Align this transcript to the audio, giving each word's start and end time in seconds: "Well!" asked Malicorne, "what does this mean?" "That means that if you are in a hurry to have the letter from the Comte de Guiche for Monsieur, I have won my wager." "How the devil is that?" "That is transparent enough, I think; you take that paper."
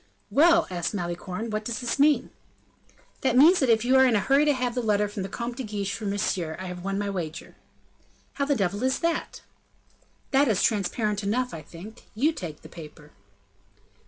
"Well!" 0.31 0.65
asked 0.71 0.95
Malicorne, 0.95 1.51
"what 1.51 1.63
does 1.63 1.77
this 1.79 1.99
mean?" 1.99 2.31
"That 3.21 3.37
means 3.37 3.59
that 3.59 3.69
if 3.69 3.85
you 3.85 3.97
are 3.97 4.05
in 4.07 4.15
a 4.15 4.19
hurry 4.19 4.45
to 4.45 4.53
have 4.53 4.73
the 4.73 4.81
letter 4.81 5.07
from 5.07 5.21
the 5.21 5.29
Comte 5.29 5.57
de 5.57 5.63
Guiche 5.63 5.93
for 5.93 6.07
Monsieur, 6.07 6.57
I 6.59 6.65
have 6.65 6.83
won 6.83 6.97
my 6.97 7.07
wager." 7.11 7.55
"How 8.33 8.45
the 8.45 8.55
devil 8.55 8.81
is 8.81 8.97
that?" 9.01 9.41
"That 10.31 10.47
is 10.47 10.63
transparent 10.63 11.21
enough, 11.21 11.53
I 11.53 11.61
think; 11.61 12.05
you 12.15 12.33
take 12.33 12.63
that 12.63 12.71
paper." 12.71 13.11